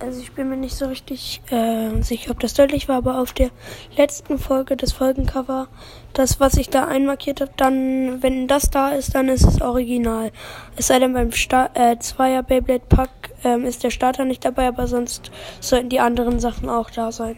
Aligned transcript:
Also 0.00 0.20
ich 0.20 0.30
bin 0.32 0.48
mir 0.48 0.56
nicht 0.56 0.76
so 0.76 0.86
richtig 0.86 1.42
äh, 1.50 2.00
sicher, 2.02 2.30
ob 2.30 2.38
das 2.38 2.54
deutlich 2.54 2.88
war, 2.88 2.98
aber 2.98 3.18
auf 3.20 3.32
der 3.32 3.50
letzten 3.96 4.38
Folge 4.38 4.76
des 4.76 4.92
Folgencover, 4.92 5.66
das, 6.12 6.38
was 6.38 6.54
ich 6.54 6.70
da 6.70 6.86
einmarkiert 6.86 7.40
habe, 7.40 7.50
dann, 7.56 8.22
wenn 8.22 8.46
das 8.46 8.70
da 8.70 8.90
ist, 8.90 9.16
dann 9.16 9.28
ist 9.28 9.44
es 9.44 9.60
original. 9.60 10.30
Es 10.76 10.86
sei 10.86 11.00
denn, 11.00 11.14
beim 11.14 11.32
Sta 11.32 11.70
äh, 11.74 11.98
Zweier 11.98 12.44
Beyblade 12.44 12.84
Pack 12.88 13.10
ähm, 13.42 13.64
ist 13.64 13.82
der 13.82 13.90
Starter 13.90 14.24
nicht 14.24 14.44
dabei, 14.44 14.68
aber 14.68 14.86
sonst 14.86 15.32
sollten 15.58 15.88
die 15.88 16.00
anderen 16.00 16.38
Sachen 16.38 16.68
auch 16.68 16.90
da 16.90 17.10
sein. 17.10 17.36